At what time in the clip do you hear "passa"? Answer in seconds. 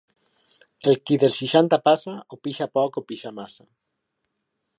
1.89-2.15